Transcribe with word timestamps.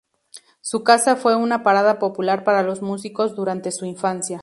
Su 0.61 0.83
casa 0.83 1.15
fue 1.15 1.35
una 1.35 1.61
parada 1.61 1.99
popular 1.99 2.43
para 2.43 2.63
los 2.63 2.81
músicos 2.81 3.35
durante 3.35 3.71
su 3.71 3.85
infancia. 3.85 4.39